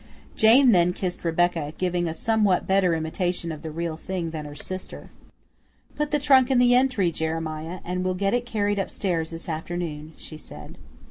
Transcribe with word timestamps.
Jane 0.35 0.71
then 0.71 0.93
kissed 0.93 1.23
Rebecca, 1.23 1.73
giving 1.77 2.07
a 2.07 2.15
somewhat 2.15 2.65
better 2.65 2.95
imitation 2.95 3.51
of 3.51 3.61
the 3.61 3.69
real 3.69 3.95
thing 3.95 4.31
than 4.31 4.45
her 4.45 4.55
sister. 4.55 5.11
"Put 5.95 6.09
the 6.09 6.17
trunk 6.17 6.49
in 6.49 6.57
the 6.57 6.73
entry, 6.73 7.11
Jeremiah, 7.11 7.81
and 7.85 8.03
we'll 8.03 8.15
get 8.15 8.33
it 8.33 8.43
carried 8.47 8.79
upstairs 8.79 9.29
this 9.29 9.47
afternoon," 9.47 10.13
she 10.17 10.37
said. 10.37 10.79